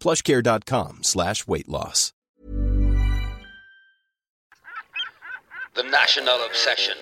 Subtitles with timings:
[0.00, 2.12] plushcare.com slash weight loss.
[5.74, 6.96] The National Obsession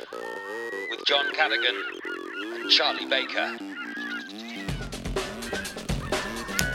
[0.91, 1.81] with John Cadigan
[2.61, 3.56] and Charlie Baker.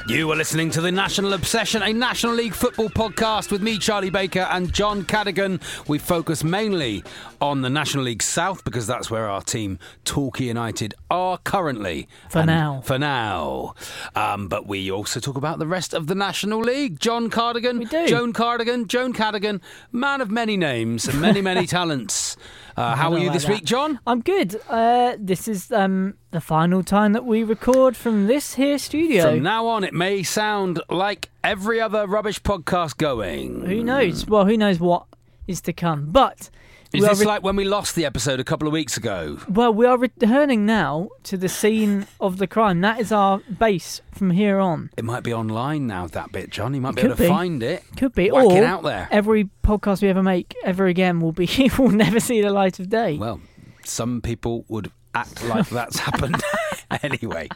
[0.10, 4.10] You are listening to the National Obsession, a National League football podcast with me, Charlie
[4.10, 5.62] Baker, and John Cadigan.
[5.88, 7.04] We focus mainly
[7.42, 12.08] on the National League South because that's where our team, Torquay United, are currently.
[12.30, 12.82] For And- now.
[12.84, 13.74] For now.
[14.16, 17.00] Um, but we also talk about the rest of the National League.
[17.00, 18.08] John Cardigan, We do.
[18.08, 22.36] Joan Cardigan, Joan Cadigan, man of many names and many, many talents.
[22.78, 23.52] Uh, how are you this that.
[23.52, 24.00] week, John?
[24.08, 24.60] I'm good.
[24.70, 29.24] Uh, this is um, the final time that we record from this here studio.
[29.32, 33.66] From now on, it may sound like every other rubbish podcast going.
[33.66, 34.26] who knows?
[34.28, 35.06] Well, who knows what
[35.46, 36.06] is to come?
[36.12, 36.50] But
[36.92, 39.38] Is this re- like when we lost the episode a couple of weeks ago?
[39.48, 42.82] well, we are returning now to the scene of the crime.
[42.82, 44.90] That is our base from here on.
[44.98, 46.74] It might be online now, that bit, John.
[46.74, 47.28] You might be Could able to be.
[47.30, 47.84] find it.
[47.96, 49.08] Could be, Whack or it out there.
[49.12, 52.90] every podcast we ever make ever again will be will never see the light of
[52.90, 53.18] day.
[53.18, 53.40] Well,
[53.86, 56.42] some people would act like that's happened
[57.04, 57.50] anyway.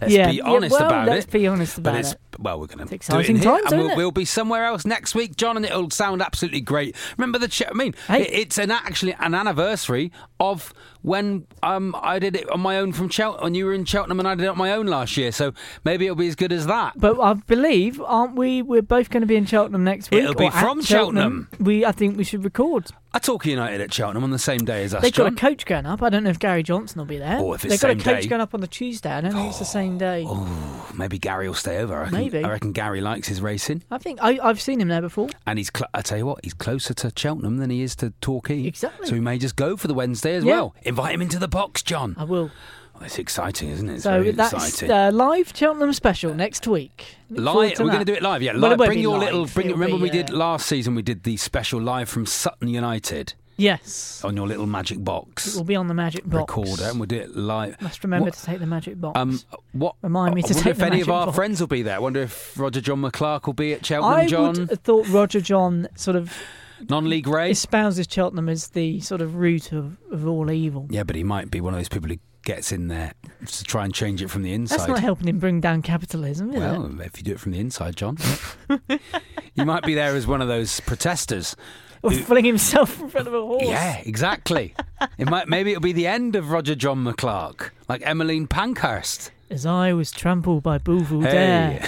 [0.00, 1.30] Let's yeah, be yeah, honest well, about let's it.
[1.30, 2.18] be honest But about it's it.
[2.38, 3.96] well, we're going to do it exciting times, and we'll, it?
[3.96, 6.94] we'll be somewhere else next week, John, and it'll sound absolutely great.
[7.16, 7.48] Remember the?
[7.48, 8.22] Ch- I mean, Hey.
[8.22, 12.92] it- it's an actually an anniversary of when um I did it on my own
[12.92, 15.16] from Cheltenham, and you were in Cheltenham, and I did it on my own last
[15.16, 15.32] year.
[15.32, 15.52] So
[15.84, 16.94] maybe it'll be as good as that.
[16.96, 18.62] But I believe, aren't we?
[18.62, 20.22] We're both going to be in Cheltenham next week.
[20.22, 21.48] It'll be or from Cheltenham.
[21.60, 22.86] We, I think we should record.
[23.14, 25.34] I talk United at Cheltenham on the same day as us, They've got John.
[25.34, 26.02] a coach going up.
[26.02, 27.36] I don't know if Gary Johnson will be there.
[27.40, 28.28] Oh, if it's They've got a coach day.
[28.28, 29.10] going up on the Tuesday.
[29.10, 30.24] I don't think it's the same day.
[30.26, 31.94] Oh, maybe Gary will stay over.
[31.94, 32.42] I reckon, Maybe.
[32.42, 35.28] I reckon Gary likes his racing, I think I, I've seen him there before.
[35.46, 35.70] and he's.
[35.76, 38.64] Cl- I tell you what, he's closer to Cheltenham than he is to Torquay.
[38.64, 39.06] Exactly.
[39.06, 40.52] So he may just go for the Wednesday as Yeah.
[40.54, 40.74] well.
[40.92, 42.14] Invite him into the box, John.
[42.18, 42.50] I will.
[42.94, 43.94] Oh, it's exciting, isn't it?
[43.94, 44.90] It's so very that's exciting.
[44.90, 47.16] uh, live Cheltenham special next week.
[47.30, 48.12] Look forward Live, to we're going to that.
[48.12, 48.42] do it live.
[48.42, 48.78] Yeah, Well, live.
[48.78, 49.22] won't bring be your live.
[49.32, 49.46] little.
[49.46, 49.66] Bring.
[49.68, 50.94] It'll Remember be, we did uh, last season.
[50.94, 55.46] We did the special live from Sutton United Yes, on your little magic box.
[55.54, 56.40] It will be on the magic box.
[56.54, 57.80] recorder, and we'll do it live.
[57.80, 59.18] Must remember What- to take the magic box.
[59.18, 59.40] Um,
[59.72, 59.94] what?
[60.02, 61.36] Remind me I to wonder take if the any of magic our box.
[61.36, 61.96] friends will be there.
[61.96, 64.18] I wonder if Roger John McClark will be at Cheltenham.
[64.18, 66.36] I John, would have thought Roger John sort of
[66.88, 67.58] non-league race.
[67.58, 70.86] espouses Cheltenham as the sort of root of, of all evil.
[70.90, 73.12] Yeah, but he might be one of those people who gets in there
[73.46, 74.78] to try and change it from the inside.
[74.78, 76.58] That's not helping him bring down capitalism, is it?
[76.58, 78.18] well, if you do it from the inside, John,
[79.54, 81.56] you might be there as one of those protesters.
[82.02, 83.62] Or fling himself in front of a horse.
[83.62, 84.74] Yeah, exactly.
[85.18, 89.30] it might maybe it'll be the end of Roger John McClark, like Emmeline Pankhurst.
[89.50, 91.86] As I was trampled by Bouvou Hey, Dare.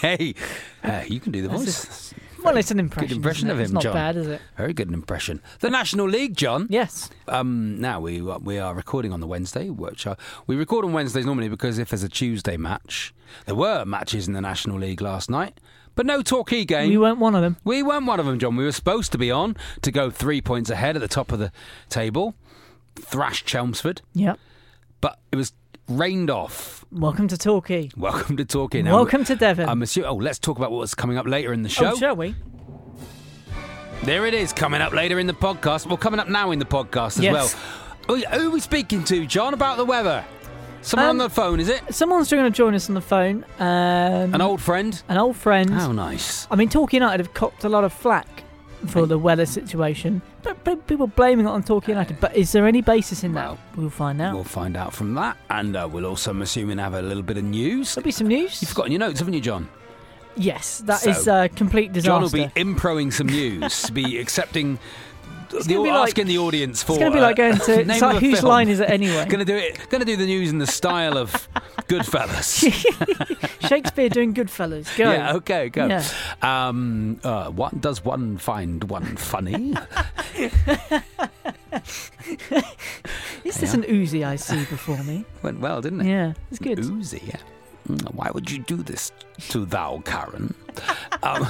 [0.16, 0.34] hey,
[0.82, 2.14] uh, you can do the voice.
[2.42, 3.08] Well, it's an impression.
[3.08, 3.60] Good impression isn't of it?
[3.60, 3.92] him, It's not John.
[3.94, 4.40] bad, is it?
[4.56, 5.40] Very good impression.
[5.60, 6.66] The National League, John.
[6.70, 7.10] Yes.
[7.28, 10.16] Um, now we we are recording on the Wednesday, which are,
[10.46, 13.14] we record on Wednesdays normally because if there's a Tuesday match,
[13.46, 15.60] there were matches in the National League last night,
[15.94, 16.88] but no Torquay game.
[16.88, 17.56] We weren't one of them.
[17.64, 18.56] We weren't one of them, John.
[18.56, 21.38] We were supposed to be on to go three points ahead at the top of
[21.38, 21.52] the
[21.88, 22.34] table,
[22.96, 24.38] thrashed Chelmsford, Yep.
[25.00, 25.52] but it was
[25.90, 26.84] rained off.
[26.92, 27.90] Welcome to Torquay.
[27.96, 28.82] Welcome to Torquay.
[28.82, 29.68] Now, Welcome to Devon.
[29.68, 30.08] I'm assuming.
[30.10, 31.92] Oh, let's talk about what's coming up later in the show.
[31.92, 32.34] Oh, shall we?
[34.04, 35.86] There it is, coming up later in the podcast.
[35.86, 37.32] Well, coming up now in the podcast as Yes.
[37.34, 37.48] well.
[38.16, 40.24] Who who are we speaking to, John, about the weather?
[40.82, 41.82] Someone Um, on the phone, is it?
[41.94, 43.44] Someone's going to join us on the phone.
[43.58, 45.00] Um, An old friend?
[45.10, 45.68] an old friend.
[45.70, 46.46] How nice.
[46.50, 48.44] I mean, Torquay United have copped a lot of flack
[48.86, 52.18] for the weather situation, but, people blaming it on Torquay United.
[52.20, 53.46] But is there any basis in that?
[53.48, 54.34] Well, we'll find out.
[54.34, 57.36] We'll find out from that, and uh, we'll also, I'm assuming, have a little bit
[57.36, 57.94] of news.
[57.94, 58.60] There'll be some news.
[58.62, 59.68] You've forgotten your notes, haven't you, John?
[60.36, 62.08] yes, that So, is a complete disaster.
[62.10, 64.78] John will be improing some news, be accepting,
[65.50, 66.92] the, gonna be like- asking the audience for.
[66.92, 67.76] it's going to be uh, like going to.
[67.76, 68.48] name It's like, whose film.
[68.50, 69.26] line is it anyway?
[69.26, 69.78] Going to do it.
[69.90, 71.48] Going to do the news in the style of
[71.88, 72.64] Goodfellas.
[73.68, 74.96] Shakespeare doing Goodfellas.
[74.96, 75.10] Go.
[75.10, 75.34] Yeah.
[75.36, 75.68] Okay.
[75.68, 75.86] Go.
[75.86, 76.04] Yeah.
[76.42, 77.20] Um.
[77.24, 79.74] Uh, what does one find one funny?
[83.44, 85.24] Is this an Uzi I see before me?
[85.42, 86.06] Went well, didn't it?
[86.06, 86.78] Yeah, it's good.
[86.78, 87.22] Oozy.
[87.26, 87.36] Yeah.
[87.96, 89.12] Mm, Why would you do this
[89.50, 90.54] to thou, Karen?
[91.22, 91.46] Um,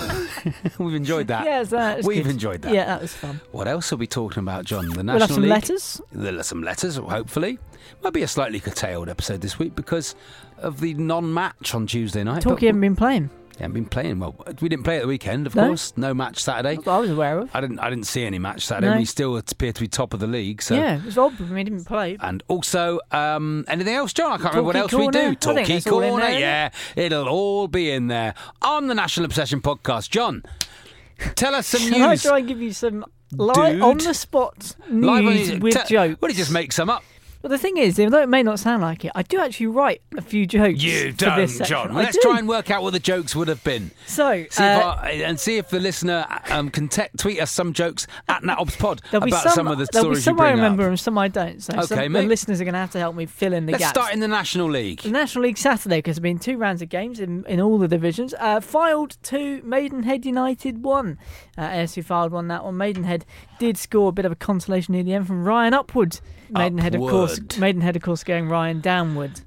[0.80, 1.44] we've enjoyed that.
[1.44, 2.32] Yeah, that was We've good.
[2.32, 2.72] enjoyed that.
[2.74, 3.40] Yeah, that was fun.
[3.52, 4.88] What else are we talking about, John?
[4.88, 5.50] The National We'll have some League?
[5.50, 6.00] letters.
[6.10, 7.58] There'll some letters, hopefully.
[8.02, 10.16] Might be a slightly curtailed episode this week because
[10.58, 12.42] of the non-match on Tuesday night.
[12.42, 13.30] Torquay haven't been playing.
[13.60, 14.18] They haven't been playing.
[14.20, 15.66] Well, we didn't play at the weekend, of No.
[15.66, 15.92] course.
[15.94, 16.78] No match Saturday.
[16.86, 17.50] I was aware of.
[17.54, 17.78] I didn't.
[17.78, 18.88] I didn't see any match Saturday.
[18.90, 18.96] No.
[18.96, 20.62] We still appear to be top of the league.
[20.62, 20.76] So.
[20.76, 22.16] yeah, it was odd when we didn't play.
[22.20, 24.32] And also, um, anything else, John?
[24.32, 25.18] I can't remember what else Torquay we do.
[25.18, 25.28] Corner?
[25.28, 26.46] I think Torquay that's all in Corner, there, isn't it?
[26.96, 27.04] yeah.
[27.04, 30.08] It'll all be in there on the National Obsession podcast.
[30.08, 30.42] John,
[31.34, 32.22] tell us some Can I news.
[32.22, 33.82] try and give you some li- Dude.
[33.82, 36.18] on the spot Live on news your- with te- jokes?
[36.22, 37.04] Well, he just make some up.
[37.42, 40.02] Well, the thing is, although it may not sound like it, I do actually write
[40.16, 40.82] a few jokes.
[40.82, 41.58] You for don't, this.
[41.60, 41.94] John.
[41.94, 42.20] Let's do.
[42.22, 43.92] try and work out what the jokes would have been.
[44.06, 47.72] So, See uh, if and see if the listener um, can te- tweet us some
[47.72, 50.82] jokes at NatObsPod be about some, some of the there'll be some you I remember
[50.84, 50.88] up.
[50.90, 51.62] and some I don't.
[51.62, 53.72] So Okay, some, the listeners are going to have to help me fill in the
[53.72, 53.98] Let's gaps.
[53.98, 55.00] start in the National League.
[55.00, 57.88] The National League Saturday, because there's been two rounds of games in, in all the
[57.88, 58.34] divisions.
[58.38, 61.16] Uh, Fylde two, Maidenhead United one.
[61.56, 62.76] Uh, AFC Fylde one that one.
[62.76, 63.24] Maidenhead
[63.58, 66.20] did score a bit of a consolation near the end from Ryan Upward.
[66.50, 69.40] Maidenhead, of course, Maidenhead, of course, going Ryan downward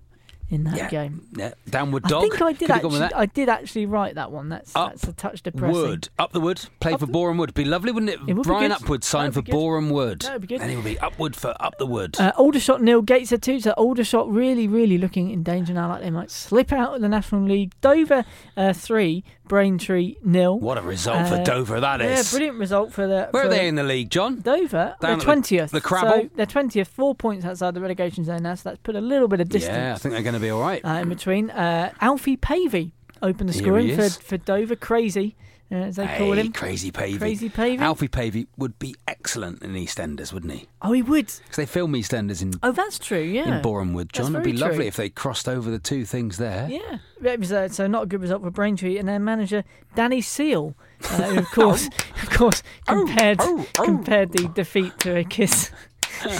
[0.53, 0.89] in that Yeah.
[0.89, 1.21] game.
[1.35, 2.21] Yeah, downward I dog.
[2.21, 3.17] think I did Could have gone with actually.
[3.19, 4.49] I did actually write that one.
[4.49, 5.73] That's Up that's a touch depressing.
[5.81, 6.09] Wood.
[6.19, 6.61] Up the wood.
[6.79, 7.53] Play Up for the- Boreham Wood.
[7.53, 8.19] Be lovely, wouldn't it?
[8.27, 8.71] It would Brian.
[8.71, 9.41] Upwood signed for.
[9.41, 10.21] Boreham Wood.
[10.21, 10.61] That'd be good.
[10.61, 12.15] And he will be Upwood for Up the Wood.
[12.19, 13.59] Uh, Aldershot nil, Gateshead two.
[13.59, 17.09] So Aldershot really, really looking in danger now, like they might slip out of the
[17.09, 17.73] National League.
[17.81, 18.23] Dover
[18.55, 20.59] uh, three, Braintree nil.
[20.59, 22.31] what a result for Uh, Dover that is.
[22.31, 23.27] Yeah, brilliant result for the.
[23.31, 24.41] Where for are they in the league, John?
[24.41, 25.71] Dover, Down they're at the- twentieth.
[25.71, 26.21] the Crabble?
[26.23, 28.55] So they're twentieth, four points outside the relegation zone now.
[28.55, 30.49] So that's put a little bit of distance Yeah, I think they're going to be
[30.49, 30.83] all right.
[30.83, 31.49] uh, in between.
[31.49, 34.75] Uh, Alfie Pavey opened the scoring for for Dover.
[34.75, 35.35] Crazy,
[35.71, 36.51] uh, as they call him.
[36.51, 37.17] Crazy Pavey.
[37.17, 37.81] Crazy Pavey.
[37.81, 40.67] Alfie Pavey would be excellent in EastEnders, wouldn't he?
[40.81, 41.27] Oh, he would.
[41.27, 43.21] Because they film EastEnders in, Oh, that's true.
[43.21, 43.55] Yeah.
[43.55, 44.35] in Boreham Wood, That's John.
[44.35, 44.67] It'd be true.
[44.67, 46.67] lovely if they crossed over the two things there.
[46.69, 49.63] Yeah, it was, uh, so not a good result for Braintree, and their manager
[49.95, 50.75] Danny Seal,
[51.09, 51.87] uh, who of course,
[52.21, 53.83] of course, compared oh, oh.
[53.83, 55.71] compared the defeat to a kiss,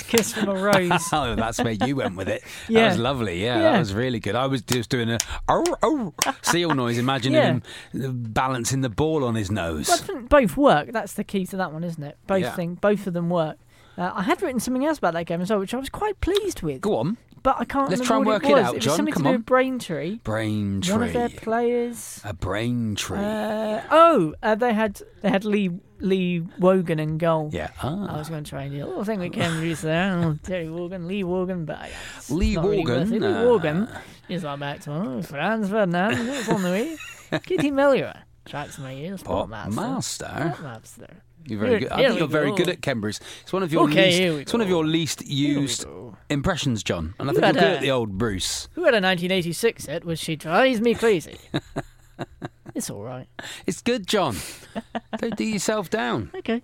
[0.08, 0.92] kiss from a rose.
[1.14, 2.42] Oh, that's where you went with it.
[2.68, 2.88] That Yeah.
[2.90, 3.42] was lovely.
[3.44, 3.72] Yeah, Yeah.
[3.74, 4.36] that was really good.
[4.36, 5.18] I was just doing a
[5.48, 7.46] oh, oh, seal noise, imagining Yeah.
[7.54, 7.64] him
[8.04, 9.88] uh, balancing the ball on his nose.
[9.90, 10.92] Well, I think both work.
[10.92, 12.18] That's the key to that one, isn't it?
[12.28, 12.52] Both Yeah.
[12.52, 13.58] thing, both of them work.
[13.98, 16.19] Uh, I had written something else about that game as well, which I was quite
[16.22, 17.90] pleased with, Go on, but I can't.
[17.90, 18.63] Let's remember try and what work it it was.
[18.66, 19.36] out, It was something Come to do on.
[19.38, 20.19] with Braintree.
[20.24, 22.22] brain One of their players.
[22.24, 23.19] A brain tree.
[23.19, 25.69] Uh, oh, uh, they had they had Lee
[26.00, 27.50] Lee Wogan in goal.
[27.54, 27.69] yeah.
[27.81, 28.18] I Ah.
[28.18, 30.18] was going to try and do a little thing we can reduce there.
[30.18, 33.10] Oh, Terry Wogan, Lee Wogan, but yeah, Lee not really Wogan.
[33.12, 33.88] Lee uh, Wogan
[34.28, 36.16] is like back to oh, Franz Ferdinand,
[36.50, 37.39] on the way.
[37.39, 38.13] Kitty Melior,
[38.46, 39.75] tracks my ears, Pop Sportmaster.
[39.75, 40.25] master.
[40.57, 41.10] Sportmaster.
[41.45, 41.92] You're very Here- good.
[41.92, 43.20] I think you're very good at Kembridge.
[43.41, 44.41] It's one of your Okay, least.
[44.44, 45.86] It's one of your least used
[46.29, 47.13] impressions, John.
[47.20, 48.67] And I You think you're good at the old Bruce.
[48.74, 51.38] Who had a 1986 set was She Drives Me Crazy?
[52.75, 53.27] it's all right.
[53.67, 54.38] It's good, John.
[55.20, 56.32] Don't do yourself down.
[56.36, 56.62] Okay.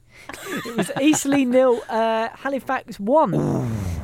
[0.65, 3.33] It was Eastleigh nil, uh, Halifax one.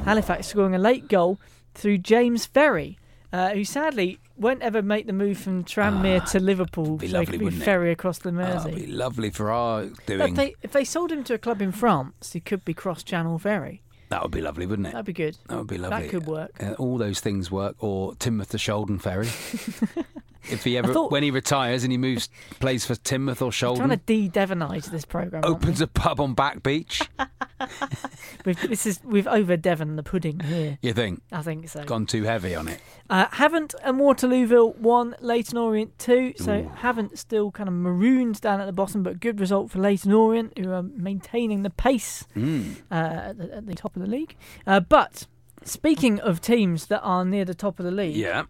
[0.06, 1.40] Halifax scoring a late goal
[1.74, 2.98] through James Ferry,
[3.34, 7.26] uh, who sadly won't ever make the move from Tranmere to Liverpool, be so lovely,
[7.34, 7.66] could be wouldn't it?
[7.66, 8.70] ferry across the Oh, Mersey.
[8.70, 10.30] it'd be lovely for our doing.
[10.30, 13.04] if they, if they sold him to a club in France, he could be cross
[13.04, 13.82] Channel Ferry.
[14.10, 14.92] That would be lovely, wouldn't it?
[14.92, 15.38] That'd be good.
[15.48, 16.04] That would be lovely.
[16.04, 16.52] That could work.
[16.62, 17.76] Uh, all those things work.
[17.80, 19.28] Or Teignmouth the Shaldon Ferry.
[20.52, 23.80] if he ever, thought- when he retires and he moves, plays for Teignmouth or Shoulder.
[23.86, 25.44] Trying to Shaldon, de-Devonise this program.
[25.46, 27.02] opens a pub on Back Beach.
[27.20, 27.26] we?
[28.46, 30.78] We've, this is we've over Devon the pudding here.
[30.82, 31.84] You think I think so.
[31.84, 32.80] gone too heavy on it?
[33.10, 36.34] Uh, Havant and Waterlooville one, Leyton Orient two.
[36.38, 40.12] So Havant still kind of marooned down at the bottom, but good result for Leyton
[40.12, 42.76] Orient, who are maintaining the pace Mm.
[42.92, 44.36] uh, at, the, at the top of the league.
[44.68, 45.26] Uh, but
[45.64, 48.44] speaking of teams that are near the top of the league, Yeah.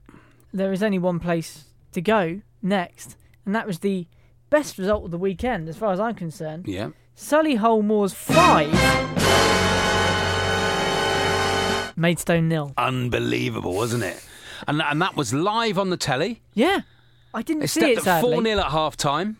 [0.51, 4.07] there is only one place to go next, and that was the
[4.49, 6.67] best result of the weekend, as far as I'm concerned.
[6.67, 6.89] Yeah.
[7.15, 8.71] Sully Moors five,
[11.97, 12.73] Maidstone nil.
[12.77, 14.23] Unbelievable, wasn't it?
[14.67, 16.41] And and that was live on the telly.
[16.53, 16.81] Yeah,
[17.33, 18.33] I didn't They see stepped it up sadly.
[18.33, 19.37] four 0 at half time.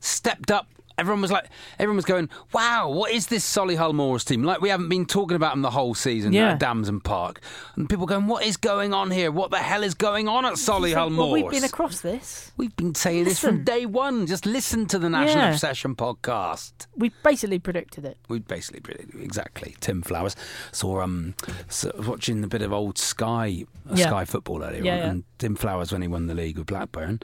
[0.00, 0.66] Stepped up.
[0.98, 1.46] Everyone was like,
[1.78, 5.36] everyone was going, "Wow, what is this Solihull Moors team?" Like we haven't been talking
[5.36, 6.50] about them the whole season Yeah.
[6.52, 7.40] at Damson Park,
[7.76, 9.30] and people going, "What is going on here?
[9.30, 12.52] What the hell is going on at Solihull well, Moors?" we've been across this.
[12.56, 14.26] We've been saying this from day one.
[14.26, 15.52] Just listen to the National Yeah.
[15.52, 16.72] Obsession podcast.
[16.96, 18.18] We basically predicted it.
[18.28, 19.24] We basically predicted it.
[19.24, 19.76] exactly.
[19.80, 20.36] Tim Flowers
[20.72, 21.34] saw um
[21.68, 24.06] s watching a bit of old Sky uh, Yeah.
[24.08, 27.20] Sky football earlier Yeah, on, and Tim Flowers when he won the league with Blackburn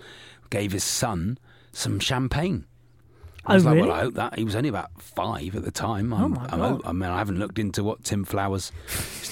[0.51, 1.39] gave his son
[1.73, 2.65] some champagne.
[3.49, 3.89] I Oh, was like, really?
[3.89, 6.13] well, I hope that he was only about five at the time.
[6.13, 6.83] I'm, Oh, my I'm, God.
[6.85, 8.71] I mean, I haven't looked into what Tim Flowers'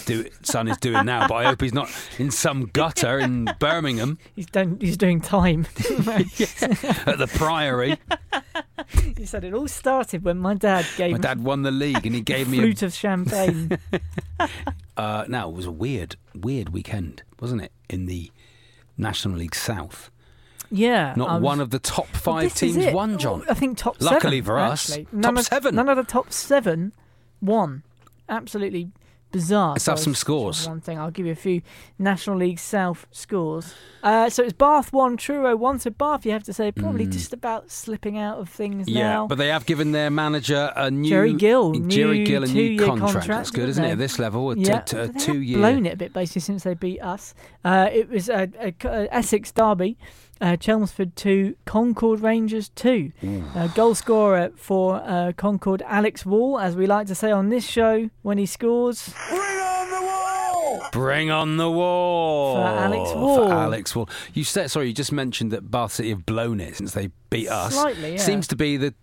[0.06, 4.18] do, son is doing now, but I hope he's not in some gutter in Birmingham
[4.34, 4.78] He's done.
[4.80, 5.66] He's doing time.
[5.76, 7.98] at the Priory.
[9.16, 12.14] he said it all started when my dad gave My dad won the league, and
[12.14, 13.78] he gave me a flute of champagne.
[14.96, 17.70] Uh, now it was a weird, weird weekend, wasn't it?
[17.90, 18.30] In the
[18.96, 20.10] National League South,
[20.70, 23.18] yeah, not was- one of the top five teams won.
[23.18, 24.44] John, I think top Luckily seven.
[24.44, 25.04] for us, actually.
[25.04, 25.74] top none of, seven.
[25.74, 26.92] None of the top seven
[27.40, 27.82] won.
[28.28, 28.90] Absolutely
[29.32, 29.72] bizarre.
[29.72, 30.66] Let's have some scores.
[30.66, 31.60] One thing, I'll give you a few
[31.98, 33.74] National League South scores.
[34.02, 35.78] Uh, so it's Bath one, Truro one.
[35.78, 38.94] So Bath, you have to say, probably just about slipping out of things Mm.
[38.94, 39.26] yeah, now.
[39.26, 43.00] but they have given their manager a new Jerry Gill, Jerry Gill a new contract.
[43.00, 43.90] contract, That's good, isn't it?
[43.92, 45.58] At this level, a, yeah, t- t- a but they two year.
[45.58, 47.34] blown it a bit basically since they beat us.
[47.64, 49.98] Uh, it was a, a, a Essex derby,
[50.40, 53.12] uh, Chelmsford two, Concord Rangers two.
[53.54, 57.66] Uh, goal scorer for uh, Concord, Alex Wall, as we like to say on this
[57.66, 59.12] show when he scores.
[59.28, 62.56] Bring on the wall Bring on the wall!
[62.56, 63.48] For Alex Wall.
[63.48, 64.08] For Alex Wall.
[64.34, 64.88] You said sorry.
[64.88, 67.74] You just mentioned that Bath City have blown it since they beat us.
[67.74, 68.20] Slightly, yeah.
[68.20, 68.94] Seems to be the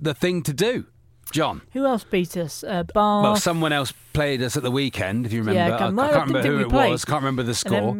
[0.00, 0.86] the thing to do.
[1.32, 1.62] John.
[1.72, 2.62] Who else beat us?
[2.62, 2.94] Uh, Bath.
[2.94, 5.58] Well, someone else played us at the weekend, if you remember.
[5.58, 6.90] Yeah, I, I can't remember didn't who it played.
[6.90, 7.96] was, can't remember the score.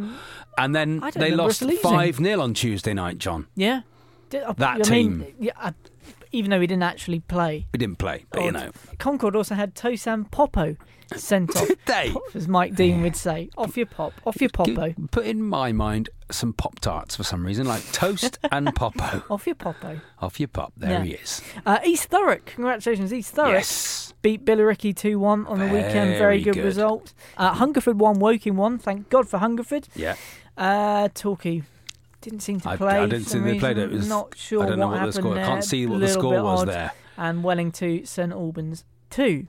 [0.58, 3.46] And then, they lost 5 0 on Tuesday night, John.
[3.54, 3.82] yeah.
[4.30, 5.18] Did, I, That I team.
[5.18, 5.74] Mean, yeah, I,
[6.32, 7.66] even though he didn't actually play.
[7.72, 8.70] He didn't play, but you know.
[8.98, 10.76] Concord also had Tosam Popo
[11.14, 11.68] sent off.
[11.68, 12.14] Did they?
[12.34, 16.08] As Mike Dean would say, off your pop, off your popo, Put in my mind
[16.30, 19.22] some Pop Tarts for some reason, like toast and Popo.
[19.30, 20.00] off your popo.
[20.20, 20.72] Off your pop.
[20.76, 21.04] There Yeah.
[21.04, 21.42] he is.
[21.66, 23.52] Uh, East Thurrock, congratulations, East Thurrock.
[23.52, 24.14] Yes.
[24.22, 25.92] Beat Billericay 2 1 on the weekend.
[25.92, 26.64] Very Very good, good.
[26.64, 27.12] result.
[27.36, 28.78] Uh, Hungerford 1, Woking 1.
[28.78, 29.86] Thank God for Hungerford.
[29.94, 30.16] Yeah.
[30.56, 31.62] Uh, Torquay
[32.20, 32.98] didn't seem to play.
[32.98, 33.84] I for didn't see they played it.
[33.92, 35.34] it was, Not sure I don't know what, what the score.
[35.34, 35.44] there.
[35.44, 36.68] I can't see what the score was odd.
[36.68, 36.92] there.
[37.16, 39.46] And Welling 2, St Albans 2.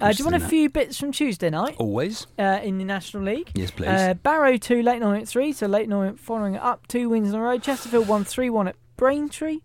[0.00, 2.26] Uh, do you want a few bits from Tuesday night Always.
[2.38, 3.50] uh, in the National League?
[3.54, 3.86] Yes, please.
[3.88, 5.52] Uh, Barrow 2, Leyton Orient 3.
[5.52, 6.86] So Leyton Orient following up.
[6.88, 7.58] Two wins in a row.
[7.58, 9.60] Chesterfield won 3 1 at Braintree.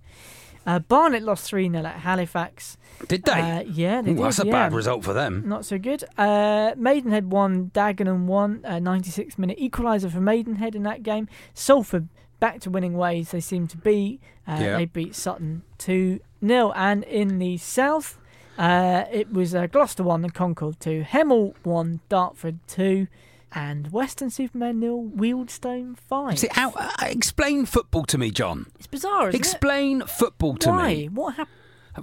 [0.65, 2.77] Uh, Barnet lost 3 0 at Halifax.
[3.07, 3.31] Did they?
[3.33, 4.23] Uh, yeah, they Ooh, did.
[4.23, 4.51] that's a yeah.
[4.51, 5.43] bad result for them.
[5.45, 6.03] Not so good.
[6.17, 11.27] Uh, Maidenhead won, Dagenham won, uh, 96 minute equaliser for Maidenhead in that game.
[11.53, 12.07] Salford
[12.39, 14.19] back to winning ways they seem to be.
[14.47, 14.77] Uh, Yeah.
[14.77, 16.71] They beat Sutton 2 0.
[16.75, 18.17] And in the south,
[18.57, 21.03] uh, it was uh, Gloucester 1 and Concord 2.
[21.09, 23.07] Hemel 1, Dartford 2.
[23.55, 26.39] And Weston-super-Mare nil, Wealdstone 5.
[26.39, 28.65] See, how, uh, explain football to me, John.
[28.77, 30.61] it's bizarre, isn't Explain football it?
[30.61, 30.87] to Why?
[30.95, 31.09] me.
[31.09, 31.57] What happened?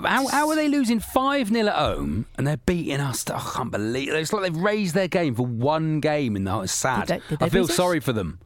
[0.06, 3.24] How, how are they losing 5 0 at home and they're beating us?
[3.28, 4.14] Oh, I can't believe it.
[4.14, 7.08] It's like they've raised their game for one game in the It's sad.
[7.08, 7.76] Did they- did they I feel beat us?
[7.76, 8.38] sorry for them.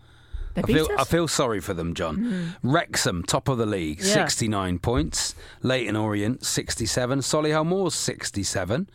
[0.56, 0.88] I feel.
[0.96, 2.54] I feel sorry for them, John.
[2.62, 4.04] Wrexham, top of the league, Yeah.
[4.14, 5.34] 69 points.
[5.62, 7.18] Leyton Orient, 67.
[7.18, 8.88] Solihull Moors, 67.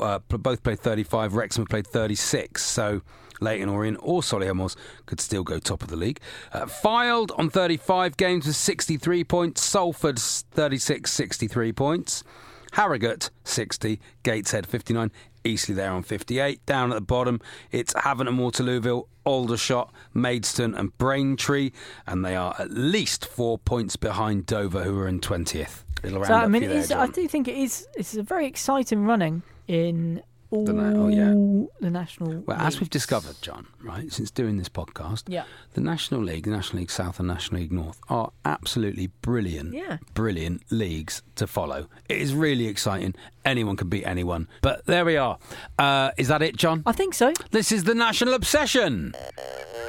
[0.00, 1.34] Uh, both played 35.
[1.34, 2.62] Wrexham played 36.
[2.62, 3.02] So
[3.42, 6.20] Leyton Orient or Solihull Moors could still go top of the league.
[6.52, 9.64] Uh, Fylde on 35 games with 63 points.
[9.64, 12.24] Salford's 36, 63 points.
[12.72, 15.10] Harrogate 60, Gateshead 59,
[15.44, 16.64] Eastleigh there on 58.
[16.64, 21.72] Down at the bottom, it's Havant and Waterlooville, Aldershot, Maidstone and Braintree,
[22.06, 25.84] and they are at least four points behind Dover, who are in 20th.
[26.02, 27.86] Little So I mean, for it you is, there, I do think it is.
[27.96, 30.22] It's a very exciting running in
[30.52, 31.32] all The na- oh, yeah.
[31.80, 32.40] the national.
[32.46, 35.44] Well, as we've discovered, John, right, since doing this podcast, Yeah.
[35.74, 39.96] the National League, the National League South and National League North are absolutely brilliant, Yeah.
[40.14, 41.88] brilliant leagues to follow.
[42.08, 43.14] It is really exciting.
[43.44, 44.46] Anyone can beat anyone.
[44.60, 45.38] But there we are.
[45.78, 46.82] Uh, is that it, John?
[46.86, 47.32] I think so.
[47.50, 49.14] This is the National Obsession.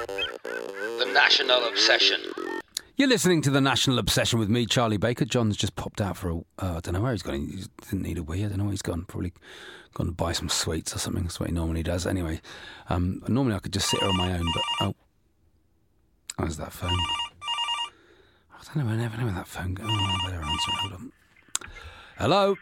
[0.08, 2.20] The National Obsession.
[2.96, 5.26] You're listening to the National Obsession with me, Charlie Baker.
[5.26, 6.36] John's just popped out for a.
[6.60, 7.34] Uh, I don't know where he's gone.
[7.48, 8.46] He didn't need a wee.
[8.46, 9.06] I don't know where he's gone.
[9.06, 9.34] Probably
[9.96, 11.24] gone to buy some sweets or something.
[11.24, 12.06] That's what he normally does.
[12.06, 12.40] Anyway,
[12.90, 14.96] um, normally I could just sit here on my own, but oh,
[16.38, 16.92] how's that phone?
[18.52, 18.92] I don't know.
[18.92, 19.88] I never know where that phone goes.
[19.90, 20.76] Oh, I better answer it.
[20.76, 21.12] Hold on.
[22.20, 22.56] Hello.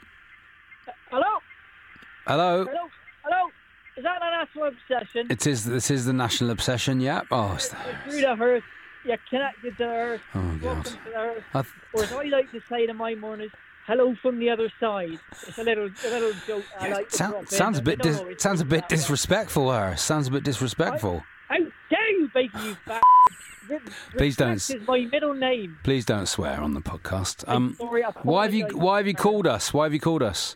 [1.09, 1.23] Hello,
[2.25, 2.65] Hello.
[2.65, 2.88] hello,
[3.25, 3.50] hello.
[3.97, 5.27] Is that a national obsession?
[5.29, 5.65] It is.
[5.65, 7.01] This is the national obsession.
[7.01, 7.23] Yeah.
[7.31, 7.77] Oh, it's the,
[8.09, 8.63] the earth,
[9.05, 10.22] you're connected to earth.
[10.36, 10.86] Oh, welcome God.
[10.86, 11.43] to earth.
[11.53, 13.51] I th- Or as I like to say to my mornings,
[13.88, 15.20] hello from the other side.
[15.48, 17.48] It's a little, a little joke I yeah, like sound- drop in.
[17.50, 18.01] sounds a I bit.
[18.01, 19.72] Dis- sounds a bit disrespectful.
[19.72, 21.24] Her sounds a bit disrespectful.
[21.50, 21.58] How
[21.89, 23.93] dare you, Baker, you bastard!
[24.17, 25.77] Please don't respect s- is my middle name.
[25.84, 27.48] Please don't swear on the podcast.
[27.48, 28.67] Um, sorry, why have you.
[28.74, 29.74] Why have you called us?
[29.74, 30.55] Why have you called us?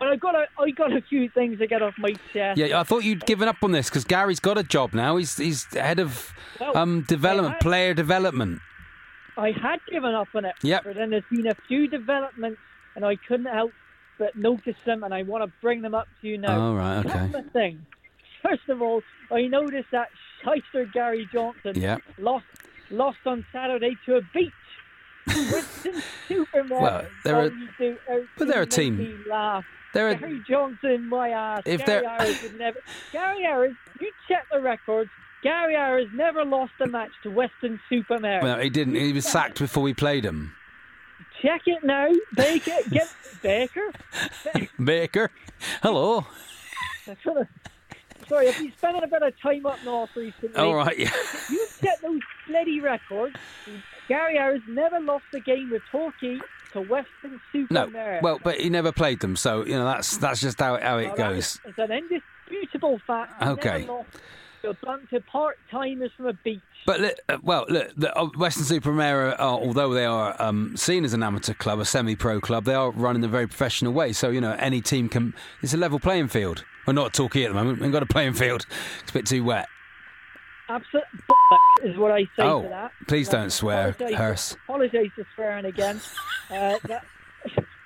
[0.00, 2.58] Well, I got a, I got a few things to get off my chest.
[2.58, 5.16] Yeah, I thought you'd given up on this because Gary's got a job now.
[5.16, 8.60] He's he's head of Well, um development, had- player development.
[9.36, 10.54] I had given up on it.
[10.62, 10.82] Yep.
[10.84, 12.60] But then there's been a few developments,
[12.96, 13.72] and I couldn't help
[14.18, 16.60] but notice them, and I want to bring them up to you now.
[16.60, 17.08] All right, okay.
[17.10, 17.80] Couple of things.
[18.42, 20.08] First of all, I noticed that
[20.42, 21.98] shyster Gary Johnson Yeah.
[22.18, 22.46] lost
[22.90, 24.52] lost on Saturday to a beach.
[25.26, 26.82] Winston Superman.
[26.82, 29.24] Well, they're a- but they're a team.
[29.28, 29.64] Laugh.
[29.94, 31.62] They're Gary Johnson, my ass.
[31.64, 32.78] If Gary Harris would never.
[33.12, 35.10] Gary Harris, you check the records.
[35.42, 38.42] Gary Harris never lost a match to Western Supermare.
[38.42, 38.96] well, he didn't.
[38.96, 40.54] He was sacked before we played him.
[41.40, 42.72] Check it now, Baker.
[42.90, 43.08] Get
[43.42, 43.92] Baker.
[44.82, 45.30] Baker,
[45.82, 46.26] hello.
[47.06, 47.46] That's what I-
[48.28, 50.54] Sorry, I've been spending a bit of time up north recently.
[50.56, 51.10] All right, yeah.
[51.48, 53.36] You check those bloody records.
[54.08, 56.38] Gary Harris never lost a game with Torquay
[56.72, 58.22] to Western Super No, Supermare.
[58.22, 60.98] well, but he never played them, so you know that's that's just how it, how
[60.98, 61.60] it Well, goes.
[61.64, 63.42] It's an indisputable fact.
[63.42, 63.80] Okay.
[63.80, 64.08] Never lost
[64.62, 66.60] to a bunch of part-timers from a beach.
[66.84, 71.12] But li- uh, well, look, the, uh, Weston-super-Mare, are, although they are um, seen as
[71.14, 74.12] an amateur club, a semi-pro club, they are run in a very professional way.
[74.12, 75.32] So you know, any team can.
[75.62, 76.64] It's a level playing field.
[76.86, 77.80] We're not talking at the moment.
[77.80, 78.66] We've got a playing field.
[79.02, 79.68] It's a bit too wet.
[80.68, 81.04] Absolute
[81.82, 82.92] is what I say Oh, to that.
[83.06, 84.52] please Uh, don't swear, apologise- Hearse.
[84.64, 86.00] Apologise for swearing again.
[86.50, 87.04] Uh, that,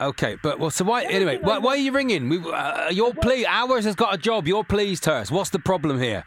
[0.01, 1.05] Okay, but well, so why?
[1.05, 2.29] Anyway, why, why are you ringing?
[2.29, 3.47] We, uh, you're pleased.
[3.49, 4.49] Ours has got a job.
[4.49, 5.31] You're pleased, Hearse.
[5.31, 6.25] What's the problem here?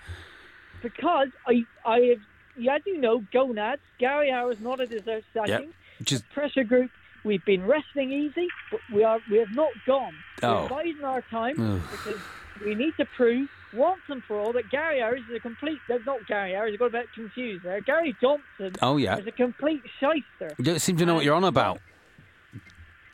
[0.81, 2.19] because I, I have,
[2.57, 3.81] yeah, as you know, gonads.
[3.97, 5.74] Gary Harris not a deserved sacking.
[6.03, 6.91] Just Pressure group.
[7.24, 10.13] We've been resting easy, but we are we have not gone.
[10.43, 10.62] Oh.
[10.63, 12.19] We're biding our time because
[12.63, 15.79] we need to prove once and for all that Gary Harris is a complete.
[15.88, 16.74] That's not Gary Harris.
[16.74, 17.81] I got a bit confused there.
[17.81, 20.55] Gary Johnson oh yeah, is a complete shyster.
[20.57, 21.79] you don't seem to know what you're on about.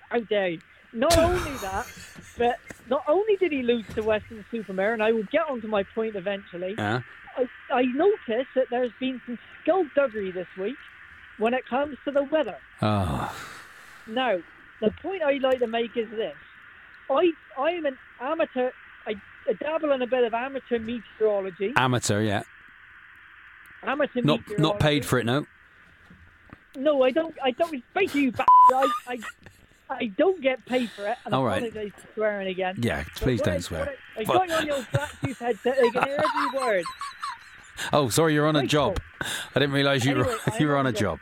[0.09, 0.61] How dare you?
[0.93, 1.87] Not only that,
[2.37, 5.83] but not only did he lose to Weston-super-Mare, and I will get on to my
[5.83, 6.75] point eventually.
[6.77, 7.01] Yeah.
[7.37, 10.75] I, I noticed that there's been some skullduggery this week
[11.37, 12.57] when it comes to the weather.
[12.81, 13.33] Oh,
[14.05, 14.39] Now,
[14.81, 16.35] the point I'd like to make is this:
[17.09, 18.71] I I am an amateur.
[19.07, 19.15] I,
[19.47, 21.73] I dabble in a bit of amateur meteorology.
[21.75, 22.21] amateur.
[22.21, 22.43] Yeah.
[23.83, 24.61] Amateur Not meteorology.
[24.61, 25.25] not paid for it.
[25.25, 25.45] No.
[26.77, 27.35] No, I don't.
[27.43, 27.83] I don't.
[27.93, 28.31] Thank you.
[28.39, 29.19] I, I
[29.89, 31.17] I don't get paid for it.
[31.25, 31.61] And All right.
[31.63, 32.75] apologise for swearing again.
[32.79, 33.03] Yeah.
[33.15, 33.93] Please don't I- swear.
[34.17, 35.77] I, I But- got on your Bluetooth headset.
[35.79, 36.83] I can hear every word.
[37.91, 38.99] Oh, sorry, you're on a job.
[39.21, 41.19] I didn't realise you Anyway, were you were on a job.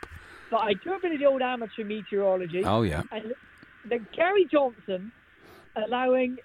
[0.50, 2.64] But I do a bit of the old amateur meteorology.
[2.64, 3.02] Oh yeah.
[3.10, 3.32] And
[3.88, 5.10] the Gary Johnson
[5.74, 6.38] allowing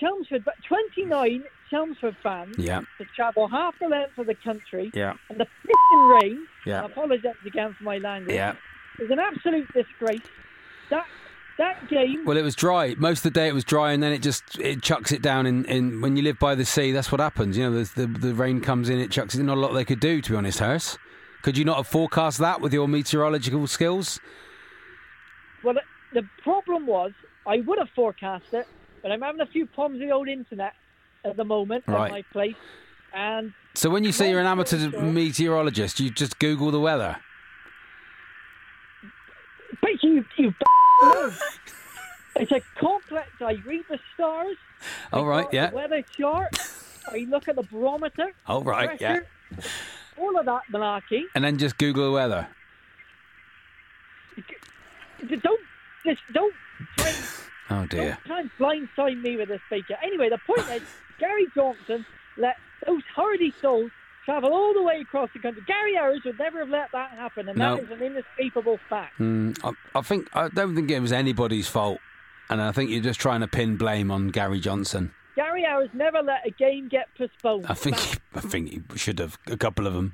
[0.00, 2.80] Chelmsford, but 29 Chelmsford fans Yeah.
[2.98, 5.14] to travel half the length of the country, Yeah.
[5.28, 6.46] and the pissing rain.
[6.66, 6.82] Yeah.
[6.82, 8.34] I apologise again for my language.
[8.34, 8.54] Yeah.
[8.98, 10.20] Is an absolute disgrace.
[10.90, 11.06] That
[11.58, 12.24] that game.
[12.24, 12.94] Well, it was dry.
[12.96, 15.44] Most of the day it was dry, and then it just it chucks it down.
[15.46, 17.56] In, in when you live by the sea, that's what happens.
[17.58, 19.42] You know, the the rain comes in, it chucks it.
[19.42, 20.96] Not a lot they could do, to be honest, Harris.
[21.42, 24.20] Could you not have forecast that with your meteorological skills?
[25.62, 25.74] Well,
[26.12, 27.12] the problem was
[27.46, 28.66] I would have forecast it,
[29.02, 30.74] but I'm having a few problems with the old internet
[31.24, 32.06] at the moment Right.
[32.06, 32.56] at my place,
[33.14, 37.16] and So when you say you're an amateur short- meteorologist, you just Google the weather.
[39.80, 40.54] But you, you.
[42.36, 43.28] It's a complex.
[43.40, 44.56] I read the stars.
[45.12, 45.70] All right, yeah.
[45.70, 46.56] The weather chart.
[47.08, 48.32] I look at the barometer.
[48.46, 49.18] All right, yeah.
[50.16, 51.22] All of that malarkey.
[51.34, 52.46] And then just Google the weather.
[55.42, 55.60] Don't
[56.06, 56.54] just don't
[57.70, 58.18] Oh dear.
[58.26, 59.96] don't blindside me with this baker.
[60.02, 60.82] Anyway, the point is,
[61.18, 62.04] Gary Johnson
[62.36, 62.56] let
[62.86, 63.90] those hardy souls
[64.24, 65.62] travel all the way across the country.
[65.66, 67.76] Gary Harris would never have let that happen, and No.
[67.76, 69.18] that is an inescapable fact.
[69.18, 71.98] Mm, I, I think I don't think it was anybody's fault,
[72.48, 75.12] and I think you're just trying to pin blame on Gary Johnson.
[75.36, 77.66] Gary Harris never let a game get postponed.
[77.68, 78.20] I think Fact.
[78.34, 80.12] I think he should have a couple of them.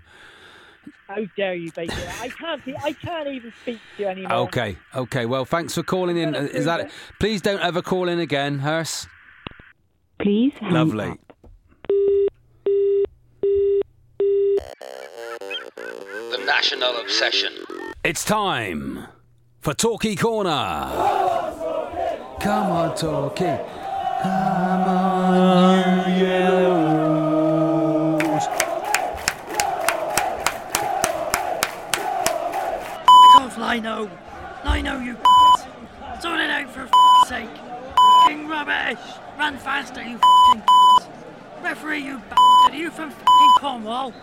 [1.09, 1.95] How dare you, Baker?
[2.21, 2.65] I can't.
[2.65, 4.33] be- I can't even speak to you anymore.
[4.49, 5.27] Okay, okay.
[5.27, 6.35] Well, thanks for calling in.
[6.35, 6.91] Is that?
[7.21, 9.07] Please don't ever call in again, Hearse.
[10.19, 11.11] Please hang Lovely.
[11.11, 11.19] up.
[15.77, 17.53] The National Obsession.
[18.05, 19.07] It's time
[19.61, 20.91] for Torquay Corner.
[22.41, 23.45] Come on, Talkie.
[24.23, 26.76] Come on, you yellow
[33.77, 34.11] I know.
[34.65, 35.17] I know you.
[36.23, 37.51] Sort it out for f***'s sake.
[37.51, 38.99] F***ing rubbish.
[39.39, 41.07] Run faster, you f***s.
[41.63, 42.73] Referee, you bastard.
[42.73, 44.15] Are you from f***ing Cornwall?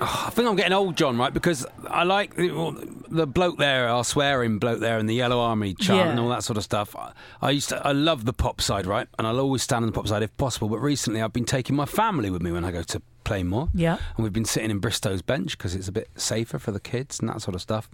[0.00, 1.32] I think I'm getting old, John, right?
[1.32, 2.72] Because I like well,
[3.08, 6.10] the bloke there, our swearing bloke there, and the Yellow Army chant Yeah.
[6.10, 6.96] and all that sort of stuff.
[6.96, 9.06] I, I used to, I love the pop side, right?
[9.20, 10.68] And I'll always stand on the pop side if possible.
[10.68, 13.68] But recently, I've been taking my family with me when I go to Plainmoor.
[13.72, 13.98] Yeah.
[14.16, 17.20] and we've been sitting in Bristow's bench because it's a bit safer for the kids
[17.20, 17.88] and that sort of stuff.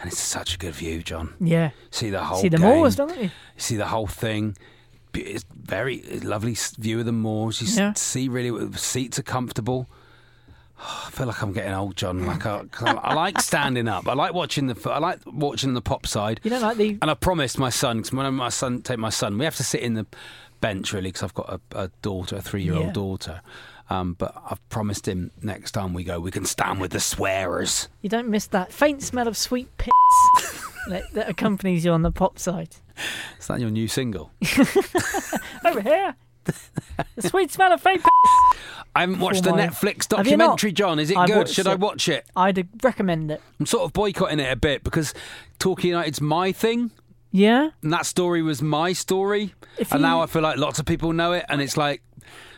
[0.00, 1.34] And it's such a good view, John.
[1.40, 1.70] Yeah.
[1.90, 2.66] See the whole See the game.
[2.76, 3.24] moors, don't you?
[3.24, 4.56] You see the whole thing.
[5.14, 7.62] It's very lovely view of the moors.
[7.62, 7.92] You Yeah.
[7.94, 9.88] see really seats are comfortable.
[10.78, 12.26] I feel like I'm getting old, John.
[12.26, 14.06] Like I, I like standing up.
[14.06, 14.90] I like watching the.
[14.90, 16.40] I like watching the pop side.
[16.42, 16.98] You don't like the.
[17.00, 19.56] And I promised my son, because when I my son take my son, we have
[19.56, 20.04] to sit in the
[20.60, 22.92] bench really, because I've got a, a daughter, a three-year-old Yeah.
[22.92, 23.40] daughter.
[23.88, 27.88] Um, but I've promised him next time we go, we can stand with the swearers.
[28.02, 29.92] You don't miss that faint smell of sweet pits
[30.88, 32.74] that, that accompanies you on the pop side.
[33.38, 34.32] Is that your new single?
[35.64, 36.16] Over here.
[36.44, 38.60] the sweet smell of faint pits.
[38.94, 40.56] I haven't watched the my- Netflix Have you not?
[40.58, 40.98] documentary, John.
[40.98, 41.48] Is it I've good?
[41.48, 42.24] Should I watch it?
[42.34, 43.40] I'd recommend it.
[43.60, 45.12] I'm sort of boycotting it a bit because
[45.58, 46.90] Torquay United's my thing,
[47.36, 47.70] Yeah.
[47.82, 49.54] and that story was my story.
[49.78, 52.02] If and now I feel like lots of people know it, and it's like,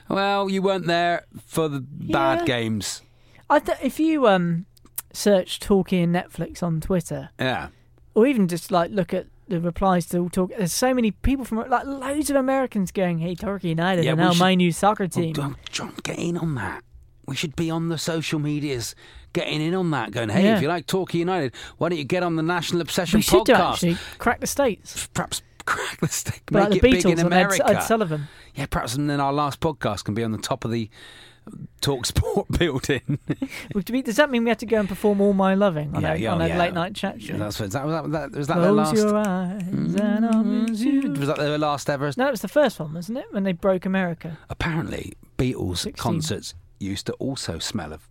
[0.08, 2.44] well, you weren't there for the bad Yeah.
[2.44, 3.02] games.
[3.50, 4.66] I th- if you um
[5.12, 7.68] search Talkie and Netflix on Twitter, Yeah.
[8.14, 11.44] or even just like look at the replies to all talk, there's so many people
[11.44, 14.72] from like loads of Americans going, "Hey, Torquay United Yeah, are now should- my new
[14.72, 16.84] soccer Oh, team." John, John, get in on that.
[17.26, 18.94] We should be on the social medias,
[19.32, 20.56] getting in on that, going, hey, Yeah.
[20.56, 23.40] if you like Torquay United, why don't you get on the National Obsession we should
[23.40, 23.46] podcast?
[23.46, 27.12] do actually crack the states, Perhaps crack the stick, like make the it big in
[27.12, 27.68] Beatles and Ed, America.
[27.68, 28.28] Ed Sullivan.
[28.54, 30.90] Yeah, perhaps and then our last podcast can be on the top of the
[31.80, 33.18] Talk Sport building.
[33.72, 36.16] Does that mean we have to go and perform "All My Loving" on yeah, a,
[36.16, 36.58] yeah, on a yeah.
[36.58, 37.34] late night chat show?
[37.34, 38.96] Yeah, that's was that was that, was that their last.
[38.96, 40.74] your eyes mm-hmm.
[40.74, 41.12] you.
[41.12, 42.10] Was that their last ever?
[42.16, 43.26] No, it was the first one, wasn't it?
[43.30, 44.38] When they broke America.
[44.50, 45.94] Apparently, Beatles 16.
[45.94, 48.08] concerts used to also smell of.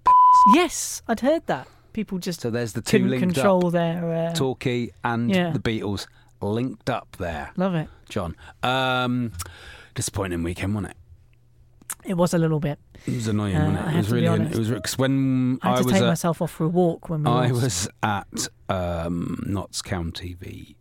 [0.54, 1.68] Yes, I'd heard that.
[1.94, 3.74] People just So there's the two couldn't linked control up.
[3.74, 4.30] their.
[4.30, 5.52] Uh, Torquay and Yeah.
[5.52, 6.06] the Beatles
[6.42, 7.90] linked up there, Love it.
[8.08, 8.36] John.
[8.64, 9.32] Um,
[9.96, 10.98] disappointing weekend, wasn't it?
[12.06, 12.80] It was a little bit.
[13.06, 13.88] It was annoying, Uh, wasn't it?
[13.88, 14.28] I It was really.
[14.28, 14.56] honest.
[14.56, 16.70] It was because when I had I to was take at, myself off for a
[16.70, 17.64] walk when we I lost.
[17.64, 20.76] was at um, Notts County v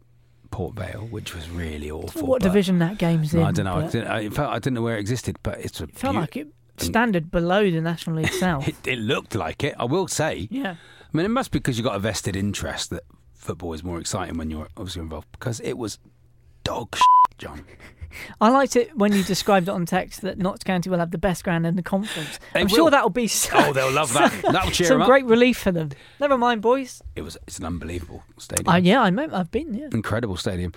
[0.51, 2.27] Port Vale, which was really awful.
[2.27, 3.43] what division that game's in.
[3.43, 3.77] I don't know.
[3.77, 5.99] I didn't, I, in fact, I didn't know where it existed, but it's a It
[5.99, 6.49] felt beau- like it
[6.81, 8.67] standard below the National League South.
[8.69, 9.75] It, it looked like it.
[9.79, 10.49] I will say.
[10.51, 10.77] yeah.
[11.13, 13.99] I mean, it must be because you've got a vested interest that football is more
[13.99, 15.29] exciting when you're obviously involved.
[15.33, 15.99] Because it was
[16.65, 17.65] dog shit, John.
[18.41, 21.19] I liked it when you described it on text that Notts County will have the
[21.19, 22.39] best ground in the conference.
[22.55, 22.75] They I'm will.
[22.77, 24.33] sure that'll be so, Oh, they'll love that.
[24.43, 25.09] That'll cheer some them up.
[25.09, 25.91] great relief for them.
[26.21, 27.03] Never mind, boys.
[27.15, 27.37] It was.
[27.47, 28.69] It's an unbelievable stadium.
[28.69, 29.29] Uh, yeah, I know.
[29.33, 29.75] I've been.
[29.75, 29.89] Yeah.
[29.93, 30.73] Incredible stadium.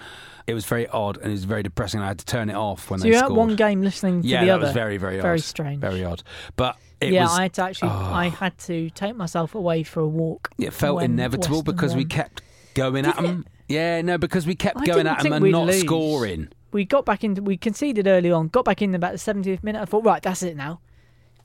[0.48, 2.00] It was very odd and it was very depressing.
[2.02, 3.38] I had to turn it off when So they you're at scored.
[3.38, 4.64] one game listening to yeah, the that other.
[4.66, 5.44] was very, very, Very odd.
[5.44, 5.80] strange.
[5.80, 6.24] Very odd.
[6.56, 7.38] But it yeah, was.
[7.38, 7.90] I had to actually.
[7.92, 8.12] Oh.
[8.14, 10.50] I had to take myself away for a walk.
[10.58, 12.42] It felt inevitable Western because we kept
[12.74, 13.46] going at Did them.
[13.68, 15.82] Yeah, no, because we kept I going at them and not lose.
[15.82, 16.50] scoring.
[16.72, 19.82] We got back into we conceded early on got back in about the 70th minute
[19.82, 20.80] i thought right that's it now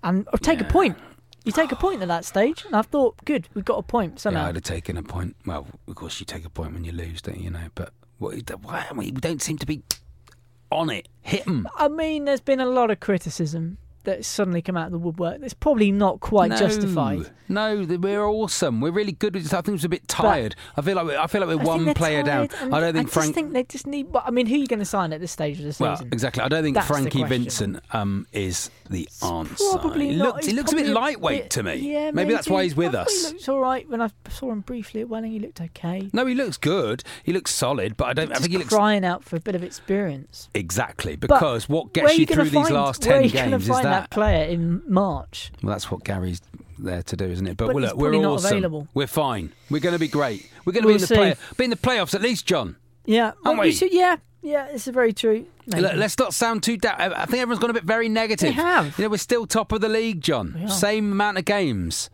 [0.02, 0.96] and or take a point
[1.44, 4.20] you take a point at that stage and i thought good we've got a point
[4.20, 4.42] somehow.
[4.42, 5.36] Yeah, I'd have taken a point.
[5.46, 7.44] Well, of course, you take a point when you lose, don't you?
[7.44, 9.82] you know, but what, why we don't seem to be
[10.70, 11.08] on it.
[11.22, 11.68] Hit them.
[11.76, 15.40] i mean there's been a lot of criticism that's suddenly come out of the woodwork
[15.40, 18.80] that's probably not quite no, justified No, we're awesome.
[18.80, 19.36] We're really good.
[19.36, 20.56] I think it's a bit tired.
[20.76, 22.48] I feel like we're, I feel like we're I one player down.
[22.72, 23.26] I don't think I Frank.
[23.26, 25.32] just think they just need i mean who are you going to sign at this
[25.32, 25.92] stage of the season?
[25.92, 26.42] well, exactly.
[26.42, 27.24] I don't think That's Frankie.
[27.24, 29.78] Vincent um, is the answer.
[29.78, 30.44] Probably he not.
[30.44, 31.74] he looks a bit lightweight bit- to me.
[31.76, 33.26] Yeah, maybe, that's why he's with I us.
[33.26, 33.88] He looks all right.
[33.88, 36.10] When I saw him briefly at Welling, he looked okay.
[36.12, 37.02] No, he looks good.
[37.22, 38.32] He looks solid, but I don't.
[38.32, 40.48] I think he looks crying out for a bit of experience.
[40.54, 43.68] exactly But because what gets you through these find- last where are ten games is
[43.68, 44.10] find that.
[44.10, 45.50] player in March.
[45.62, 46.40] Well, that's what Gary's
[46.78, 47.56] there to do, isn't it?
[47.56, 48.52] But, But look, we're not awesome.
[48.52, 48.88] available.
[48.94, 49.52] We're fine.
[49.70, 50.50] We're going to be great.
[50.64, 52.76] We're going to We'll be in the play, be in the playoffs at least, John.
[53.06, 53.70] Yeah, well, we?
[53.72, 54.72] should, yeah, yeah.
[54.72, 55.46] This is very true.
[55.66, 55.82] Maybe.
[55.82, 56.76] Let's not sound too.
[56.76, 58.48] Da- I think everyone's gone a bit very negative.
[58.48, 58.98] They have.
[58.98, 60.68] You know, we're still top of the league, John.
[60.68, 62.10] Same amount of games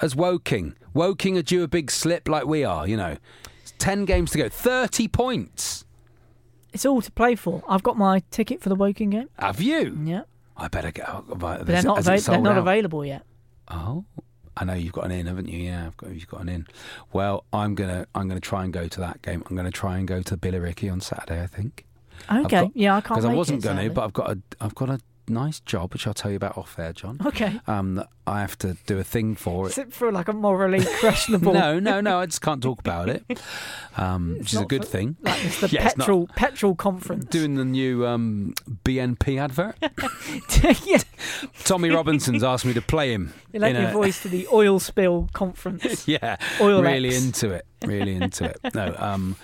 [0.00, 0.74] as Woking.
[0.94, 2.86] Woking are due a big slip like we are.
[2.86, 3.16] You know,
[3.62, 5.84] It's ten games to go, thirty points.
[6.72, 7.62] It's all to play for.
[7.68, 9.28] I've got my ticket for the Woking game.
[9.38, 9.98] Have you?
[10.04, 10.22] Yeah,
[10.62, 11.08] I better get.
[11.08, 13.22] Oh, but they're not, ava- they're not available yet.
[13.68, 14.04] Oh,
[14.56, 15.58] I know you've got an in, haven't you?
[15.58, 16.66] Yeah, I've got, you've got an in.
[17.12, 19.42] Well, I'm gonna I'm gonna try and go to that game.
[19.48, 21.42] I'm gonna try and go to Billericay on Saturday.
[21.42, 21.84] I think.
[22.30, 23.08] Okay, got- yeah, I can't.
[23.20, 26.06] Because I wasn't going to, but I've got a I've got a nice job, which
[26.06, 27.18] I'll tell you about off air, John.
[27.24, 27.60] Okay.
[27.66, 29.88] Um, that I have to do a thing for Is it.
[29.88, 31.52] it for like a morally questionable?
[31.54, 32.20] No, no, no.
[32.20, 33.24] I just can't talk about it,
[33.96, 35.16] um, which is a good for- thing.
[35.22, 37.24] Like it's the Yeah, it's petrol petrol conference.
[37.26, 38.54] Doing the new um,
[38.84, 39.76] BNP advert.
[40.86, 40.98] yeah,
[41.64, 43.32] Tommy Robinson's asked me to play him.
[43.52, 46.06] you like your a- voice to the oil spill conference.
[46.06, 47.24] Yeah, Oil really X.
[47.24, 47.66] into it.
[47.84, 48.58] Really into it.
[48.74, 49.36] No, um,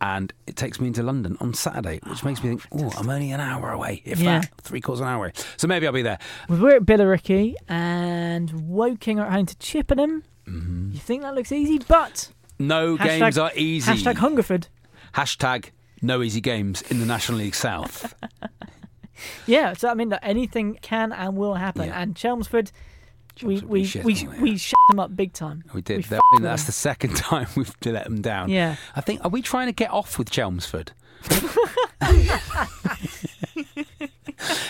[0.00, 3.30] and it takes me into London on Saturday, which makes me think, oh, I'm only
[3.32, 4.40] an hour away, if Yeah.
[4.40, 5.32] that, three quarters of an hour away.
[5.56, 6.18] So maybe I'll be there.
[6.48, 10.24] Well, We're at Billericay and Woking are at home to Chippenham.
[10.46, 10.90] Mm-hmm.
[10.92, 13.92] You think that looks easy, but No Hashtag- games are easy.
[13.92, 14.68] hashtag Hungerford.
[15.14, 15.70] Hashtag
[16.02, 18.14] no easy games in the National League South.
[19.46, 21.86] Yeah, so I mean that anything can and will happen.
[21.86, 22.02] Yeah.
[22.02, 22.72] And Chelmsford,
[23.42, 24.56] we we we we, them, we, yeah.
[24.56, 25.64] shut them up big time.
[25.74, 25.96] We did.
[25.98, 26.66] We That- that's them.
[26.66, 28.48] the second time we've let them down.
[28.50, 28.76] Yeah.
[28.94, 29.24] I think.
[29.24, 30.92] Are we trying to get off with Chelmsford?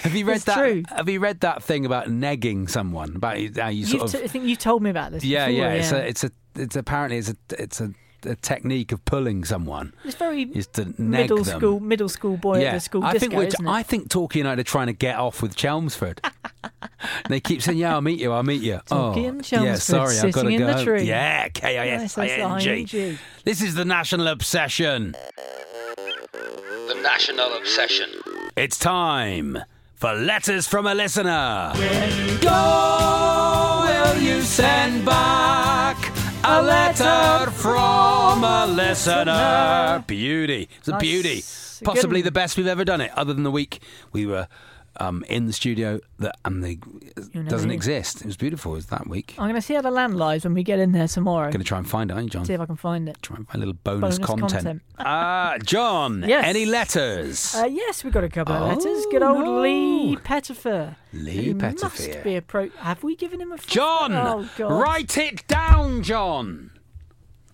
[0.04, 0.56] have you read It's that?
[0.56, 0.82] true.
[0.88, 3.16] Have you read that thing about negging someone?
[3.16, 4.20] About how you sort You've of.
[4.20, 5.24] t- I think you told me about this.
[5.24, 5.72] yeah, before, yeah.
[5.72, 6.06] It's a.
[6.08, 6.30] It's a.
[6.56, 7.36] It's apparently it's a.
[7.58, 7.92] It's a.
[8.26, 11.58] A technique of pulling someone It's very is to neg middle them.
[11.58, 13.70] school middle school boy yeah, at the school I disco, think we're, isn't it?
[13.70, 16.20] I think Torquay United are trying to get off with Chelmsford.
[17.28, 18.32] they keep saying, "Yeah, I'll meet you.
[18.32, 20.66] I'll meet you." Torquay oh, and yeah, Chelmsford sorry, I've got to go.
[20.74, 21.02] the tree.
[21.04, 23.18] Yeah, K I S I N G.
[23.44, 25.14] This is the National Obsession.
[25.94, 28.10] The National Obsession.
[28.56, 29.58] It's time
[29.94, 31.72] for letters from a listener.
[32.40, 35.63] Go, will you send back
[36.46, 40.04] a letter from a listener?
[40.06, 40.68] Beauty.
[40.78, 41.00] It's a Nice.
[41.00, 41.42] beauty.
[41.84, 43.80] Possibly the best we've ever done it, other than the week
[44.12, 44.46] we were
[45.00, 46.78] um, in the studio that and the
[47.34, 48.20] never doesn't exist.
[48.20, 48.72] It was beautiful.
[48.72, 49.34] It was that week.
[49.38, 51.46] I'm going to see how the land lies when we get in there tomorrow.
[51.50, 52.44] Going to try and find it, aren't you, John?
[52.44, 53.16] See if I can find it.
[53.22, 54.52] Try and find a little bonus, Bonus content.
[54.52, 54.82] content.
[54.98, 56.24] Ah, John.
[56.28, 56.44] Yes.
[56.46, 57.54] Any letters?
[57.54, 59.06] Uh, yes, we've got a couple of Oh, letters.
[59.10, 59.60] Good old no.
[59.62, 60.96] Lee Pettifer.
[61.12, 61.84] Lee He Pettifer.
[61.84, 62.68] Must be a pro.
[62.78, 63.58] Have we given him a?
[63.58, 64.70] John, Oh God!
[64.80, 66.70] write it down, John.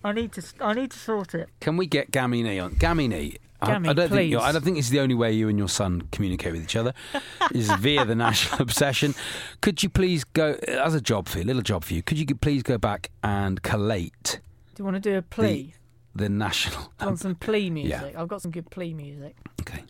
[0.03, 0.43] I need to.
[0.59, 1.49] I need to sort it.
[1.59, 2.75] Can we get Gamini on?
[2.75, 3.37] Gamini.
[3.61, 5.67] I- Gammy, I, don't think I don't think it's the only way you and your
[5.69, 6.93] son communicate with each other
[7.53, 9.13] is via the national obsession.
[9.61, 12.01] Could you please go as a job for you, a little job for you?
[12.01, 14.39] Could you please go back and collate
[14.75, 15.75] Do you want to do a plea?
[16.15, 16.81] the national?
[16.81, 17.91] Do you want some plea music?
[18.13, 18.21] yeah.
[18.21, 19.35] I've got some good plea music.
[19.61, 19.83] Okay.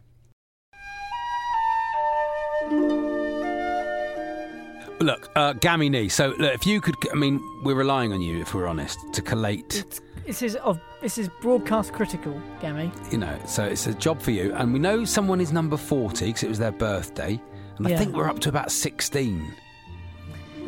[5.00, 6.12] Look, uh, Gamini.
[6.12, 9.22] So, look, if you could, I mean, we're relying on you, if we're honest, to
[9.24, 9.84] collate.
[9.88, 10.80] It's, this is of.
[11.02, 12.92] This is broadcast critical, Gammy.
[13.12, 14.54] you know, so it's a job for you.
[14.54, 17.42] And we know someone is number 40 because it was their birthday.
[17.78, 17.98] And I Yeah.
[17.98, 19.54] think we're up to about 16.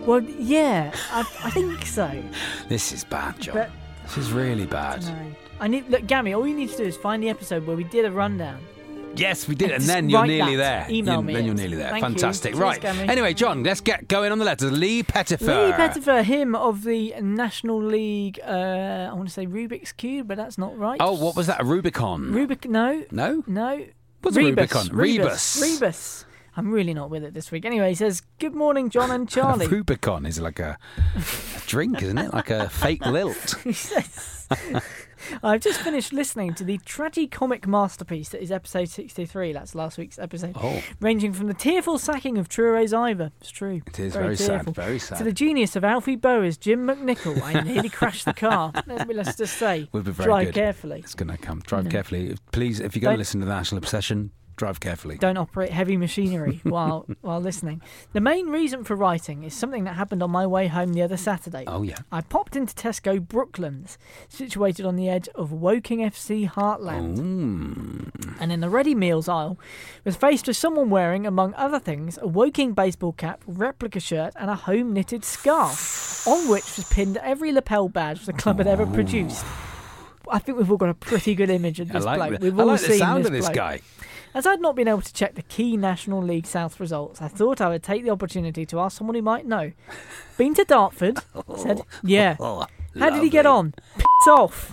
[0.05, 2.11] Well, yeah, I, I think so.
[2.67, 3.55] This is bad, John.
[3.55, 3.71] But
[4.03, 5.03] this is really bad.
[5.03, 5.87] no, I need.
[5.89, 6.33] Look, Gammy.
[6.33, 8.59] All you need to do is find the episode where we did a rundown.
[9.15, 9.71] Yes, we did.
[9.71, 10.87] And then you're nearly that.
[10.87, 10.95] there.
[10.95, 11.45] Email You- me Then it.
[11.45, 11.89] you're nearly there.
[11.91, 12.03] Thank.
[12.03, 12.51] Fantastic.
[12.53, 12.81] Cheers, right.
[12.81, 13.07] Gammy.
[13.07, 14.71] Anyway, John, let's get going on the letters.
[14.71, 15.67] Lee Pettifer.
[15.67, 18.39] Lee Pettifer, him of the National League.
[18.43, 20.97] Uh, I want to say Rubik's Cube, but that's not right.
[20.99, 21.61] Oh, what was that?
[21.61, 22.31] A Rubicon?
[22.31, 22.67] Rubik?
[22.69, 23.43] No, no?
[23.47, 23.85] no.
[24.21, 24.73] What's a Rebus.
[24.73, 24.95] Rubicon?
[24.97, 25.61] Rebus.
[25.61, 25.61] Rebus.
[25.81, 26.25] Rebus.
[26.55, 27.65] I'm really not with it this week.
[27.65, 29.67] Anyway, he says, Good morning, John and Charlie.
[29.67, 30.77] Rubicon is like a,
[31.15, 31.21] a
[31.67, 32.31] drink, isn't it?
[32.33, 33.55] Like a fake lilt.
[33.63, 34.47] he says,
[35.43, 39.53] I've just finished listening to the tragicomic masterpiece that is episode 63.
[39.53, 40.55] That's last week's episode.
[40.61, 40.81] Oh.
[40.99, 43.31] Ranging from the tearful sacking of Truro Ivor.
[43.41, 43.81] It's true.
[43.87, 45.17] It is very sad, tearful, very sad.
[45.19, 47.41] To the genius of Alfie Bow as Jim McNichol.
[47.41, 48.71] I nearly crashed the car.
[48.87, 50.55] Let's just say, Would be very drive good.
[50.55, 50.99] carefully.
[50.99, 51.59] It's going to come.
[51.65, 51.89] Drive No.
[51.91, 52.35] carefully.
[52.51, 54.31] Please, if you're going to listen to the National Obsession,
[54.63, 55.17] drive carefully.
[55.17, 57.81] Don't operate heavy machinery while while listening.
[58.13, 61.17] The main reason for writing is something that happened on my way home the other
[61.17, 61.65] Saturday.
[61.67, 61.97] Oh, yeah.
[62.11, 63.97] I popped into Tesco Brooklands,
[64.29, 68.37] situated on the edge of Woking FC Heartland, Mm.
[68.39, 69.57] and in the ready meals aisle
[70.05, 74.49] was faced with someone wearing, among other things, a Woking baseball cap, replica shirt, and
[74.49, 78.85] a home knitted scarf, on which was pinned every lapel badge the club had ever
[78.85, 79.45] produced.
[80.31, 82.39] I think we've all got a pretty good image of this like, bloke.
[82.39, 83.55] the, We've I all like seen the sound this of this bloke.
[83.55, 83.81] guy.
[84.35, 87.61] As I'd not been able to check the key National League South results, I thought
[87.61, 89.73] I would take the opportunity to ask someone who might know.
[90.37, 91.19] Been to Dartford?
[91.55, 92.37] Said, yeah.
[92.39, 92.65] Oh,
[92.97, 93.73] How did he get on?
[93.95, 94.71] Piss off.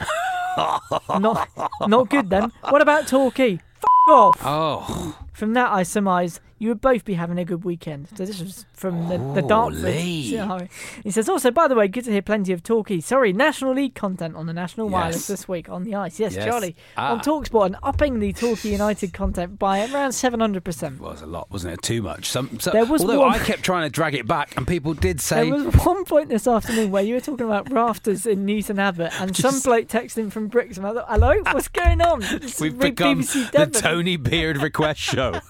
[1.21, 1.49] not,
[1.87, 2.51] not good then.
[2.71, 3.55] What about Torquay?
[3.55, 4.41] F off.
[4.45, 8.07] Oh, From that, I surmise you would both be having a good weekend.
[8.15, 9.49] So this was from the, the.
[9.49, 10.69] So,
[11.03, 13.01] He says, also, by the way, good to hear plenty of talkie.
[13.01, 14.93] Sorry, National League content on the National Yes.
[14.93, 16.21] Wireless this week on the ice.
[16.21, 16.45] Yes, Yes.
[16.45, 16.77] Charlie.
[16.99, 17.13] Ah.
[17.13, 20.99] On TalkSport and upping the Talkie United content by around 700%.
[20.99, 21.81] well, it was a lot, wasn't it?
[21.83, 22.27] Too much.
[22.27, 24.93] Some, so, There was although one- I kept trying to drag it back, and people
[24.93, 28.45] did say, There was one point this afternoon where you were talking about rafters in
[28.45, 30.85] Newton Abbot, and some Just- bloke texting from Brixham.
[30.85, 32.21] I thought, "Hello, what's going on?"
[32.61, 33.59] "We've become BBC the.
[33.91, 35.41] Tony Beard request show."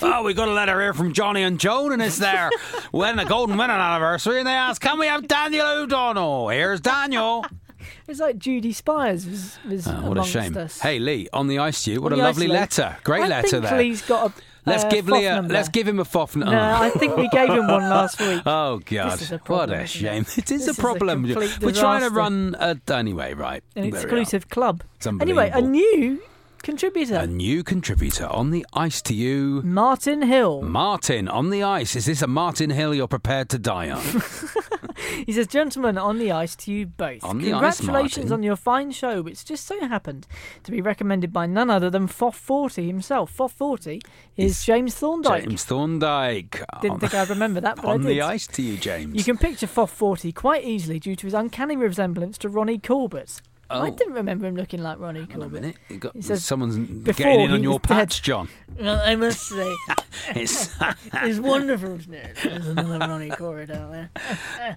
[0.00, 2.50] oh, we got a letter here from Johnny and Joan, and it's there
[2.90, 7.44] when the Golden Winning anniversary, and they ask, "Can we have Daniel O'Donnell?" Here's Daniel.
[8.08, 10.56] It's like Judi Spiers was, was Oh, what a shame.
[10.56, 10.80] us.
[10.80, 12.00] Hey Lee, on the ice you.
[12.00, 12.96] What On a lovely letter.
[13.04, 13.78] Great I letter think there.
[13.78, 14.32] Lee's got a.
[14.66, 16.34] Let's uh, give Lee a, let's give him a foff.
[16.34, 18.42] No, I think we gave him one last week.
[18.46, 19.20] Oh God!
[19.32, 20.22] A what a shame!
[20.22, 20.38] it?
[20.38, 21.22] Is This a is a problem.
[21.60, 23.62] We're trying to run a, anyway, right?
[23.76, 24.00] An There we are.
[24.00, 24.82] exclusive club.
[25.20, 26.24] Anyway, a unbelievable.
[26.64, 30.62] Contributor, A new contributor on the ice to you, Martin Hill.
[30.62, 31.94] Martin on the ice.
[31.94, 34.02] Is this a Martin Hill you're prepared to die on?
[35.26, 37.22] He says, Gentlemen, on the ice to you both.
[37.24, 38.32] On the ice, Congratulations Martin.
[38.32, 40.26] on your fine show, which just so happened
[40.62, 43.36] to be recommended by none other than Foff40 himself.
[43.36, 44.00] Foff40
[44.36, 45.44] is James Thorndyke.
[45.44, 46.62] James Thorndyke.
[46.80, 49.14] Didn't think I'd remember that, but I on the ice to you, James.
[49.14, 53.40] You can picture Foff40 quite easily due to his uncanny resemblance to Ronnie Corbett.
[53.80, 53.90] I Oh.
[53.94, 55.62] didn't remember him looking like Ronnie Hang on a Corbett.
[55.62, 55.76] minute.
[55.88, 58.10] You got, He says, someone's getting in he on your was dead.
[58.10, 58.48] John.
[58.80, 59.74] Well, I must say,
[60.34, 60.74] It's,
[61.12, 62.36] it's wonderful, isn't it?
[62.42, 64.76] There's another Ronnie Corbett out there.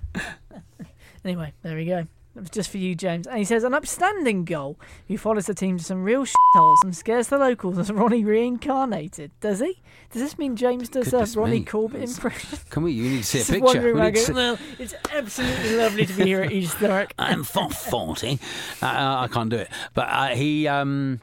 [1.25, 2.05] anyway, there we go.
[2.37, 3.25] That was just for you, James.
[3.25, 6.95] And he says, an upstanding goal who follows the team to some real shitholes and
[6.95, 9.31] scares the locals as Ronnie reincarnated.
[9.39, 9.81] Does he?
[10.11, 11.65] Does this mean James does a Ronnie me.
[11.65, 12.59] Corbett impression?
[12.69, 12.91] Can we?
[12.91, 13.91] You need to see a picture.
[13.91, 17.09] We need to go, see- well, it's absolutely lovely to be here at East Thurrock.
[17.17, 18.37] I'm for forty.
[18.83, 20.67] Uh, I can't do it, but uh, he.
[20.67, 21.21] Um,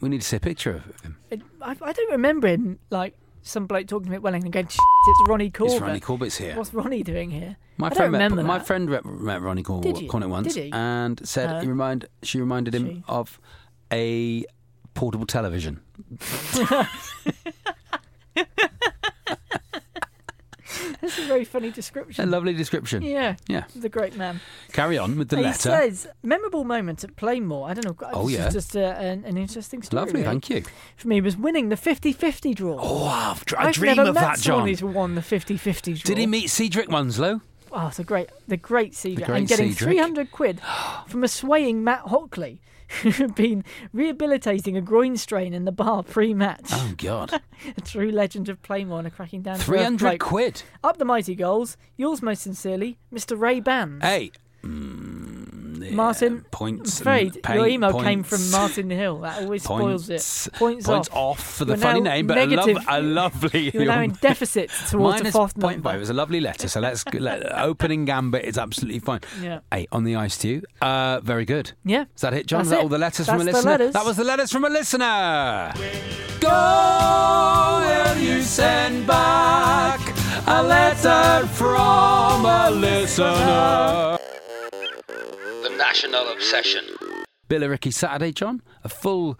[0.00, 1.18] we need to see a picture of him.
[1.30, 4.52] It, I, I don't remember him like some bloke talking to me at Welling and
[4.52, 5.74] going, "Shit, it's Ronnie Corbett.
[5.74, 6.56] It's Ronnie Corbett's here.
[6.56, 7.56] What's Ronnie doing here?
[7.76, 11.48] My I friend met, remember my friend re- met Ronnie Corbett, Cornett once and said
[11.50, 13.04] Uh, he remind she reminded him she?
[13.08, 13.40] of
[13.92, 14.44] a
[14.94, 15.80] portable television.
[21.00, 22.24] That's a very funny description.
[22.24, 23.02] A lovely description.
[23.02, 23.64] Yeah, Yeah.
[23.74, 24.40] the great man.
[24.72, 25.58] Carry on with the he letter.
[25.58, 27.68] says, memorable moment at Plainmoor.
[27.68, 28.08] I don't know.
[28.12, 28.48] Oh, yeah.
[28.50, 30.00] just a, an, an interesting story.
[30.00, 30.24] Lovely, really.
[30.26, 30.62] thank you.
[30.96, 32.78] For me, was winning the 50-50 draw.
[32.80, 34.68] Oh, I've, I I've dream never of met that, someone John.
[34.68, 35.94] who's won the 50-50 draw.
[36.04, 37.40] Did he meet Cedric Munslow?
[37.72, 40.60] Oh, it's a great, the great Cedric, great and getting three hundred quid
[41.06, 42.60] from a swaying Matt Hockley,
[43.02, 46.68] who had been rehabilitating a groin strain in the bar pre-match.
[46.72, 47.40] Oh God,
[47.76, 49.56] a true legend of Plainmoor and a cracking down.
[49.58, 50.62] three hundred quid.
[50.82, 51.76] Up the mighty goals.
[51.96, 53.38] Yours most sincerely, Mr.
[53.38, 54.02] Ray Bands.
[54.04, 54.30] Hey,
[54.62, 55.37] mm,
[55.82, 57.00] yeah, Martin, points.
[57.00, 59.20] I'm afraid and your email came from Martin Hill.
[59.20, 60.52] That always spoils Points, it.
[60.54, 61.16] Points, points off.
[61.16, 62.76] off for the You're funny name, but a, negative.
[62.76, 63.70] lov- a lovely.
[63.74, 65.88] You're now in deficit towards Minus the fourth point number.
[65.90, 65.96] five.
[65.96, 69.20] It was a lovely letter, so let's let, opening gambit is absolutely fine.
[69.42, 69.60] Yeah.
[69.72, 70.62] Hey, on the ice to you.
[70.80, 71.72] Uh, very good.
[71.84, 72.04] Yeah.
[72.14, 72.58] Is that it, John?
[72.60, 72.82] That's Is that it.
[72.82, 73.70] all the letters from a That's listener?
[73.72, 73.92] letters.
[73.94, 75.72] That was the letters from a listener.
[76.40, 77.80] Go
[78.14, 80.00] will you send back
[80.46, 84.18] a letter from a listener.
[85.78, 86.84] The National Obsession.
[87.48, 88.62] Billericay Saturday, John.
[88.82, 89.38] A full,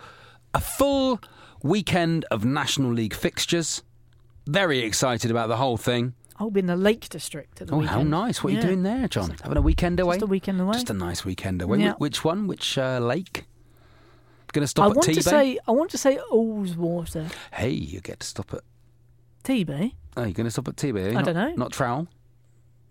[0.54, 1.20] a full
[1.64, 3.82] weekend of National League fixtures.
[4.46, 6.14] Very excited about the whole thing.
[6.36, 7.90] I'll be in the Lake District at the Oh, weekend.
[7.96, 8.44] how nice!
[8.44, 9.34] What are you doing there, John?
[9.42, 10.14] Having a weekend away?
[10.14, 10.74] Just a weekend away.
[10.74, 11.80] Just a nice weekend away.
[11.80, 11.94] Yeah.
[11.94, 12.46] Which one?
[12.46, 13.44] Which uh, lake?
[14.52, 15.14] Going to stop I at want Tebay?
[15.14, 17.32] to say I want to say Ullswater.
[17.52, 18.60] Hey, you get to stop at.
[19.42, 19.92] Tebay.
[20.16, 21.08] Oh, you're going to stop at Tebay?
[21.08, 21.52] I Not- don't know.
[21.56, 22.06] Not Trowell.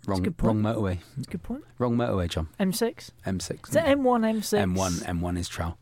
[0.07, 0.99] Wrong, wrong motorway.
[1.17, 1.63] That's a good point.
[1.77, 2.47] Wrong motorway, John.
[2.59, 3.09] M6.
[3.25, 3.69] M6.
[3.69, 3.99] Is it M1,
[4.39, 4.73] M6?
[4.73, 5.75] M1, M1 is Trowell.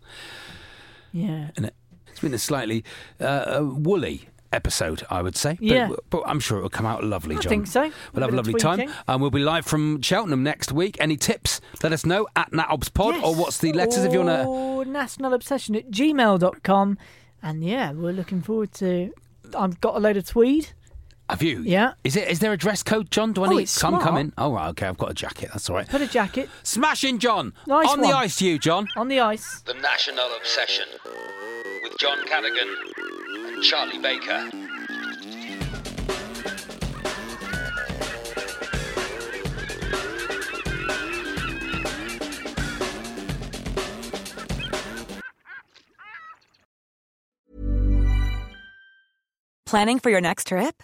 [1.11, 1.49] Yeah.
[1.53, 1.75] Isn't it?
[2.07, 2.83] It's been a slightly
[3.19, 5.53] uh, woolly episode, I would say.
[5.59, 5.89] But, Yeah.
[6.09, 7.45] but I'm sure it'll come out lovely, John.
[7.45, 7.91] I think so.
[8.13, 8.91] We'll have a lovely time.
[9.07, 10.97] And we'll be live from Cheltenham next week.
[10.99, 11.61] Any tips?
[11.83, 14.47] Let us know at NatObsPod or what's the letters if you want to.
[14.47, 16.97] Or national obsession at gmail.com.
[17.43, 19.13] And yeah, we're looking forward to.
[19.55, 20.69] I've got a load of tweed.
[21.29, 21.61] Have you?
[21.61, 21.93] Yeah.
[22.03, 22.27] Is it?
[22.27, 23.33] Is there a dress code, John?
[23.33, 23.63] Do I Oh, need?
[23.63, 24.03] it's I'm smart.
[24.03, 24.31] coming.
[24.37, 24.69] Oh, right.
[24.69, 24.85] Okay.
[24.87, 25.49] I've got a jacket.
[25.51, 25.87] That's all right.
[25.87, 27.53] Put a jacket Smashing, John.
[27.65, 28.87] Nice On the ice to you, John.
[28.95, 29.61] on the ice.
[29.65, 30.85] The National Obsession.
[31.83, 34.49] With John Cadigan and Charlie Baker.
[49.65, 50.83] Planning for your next trip?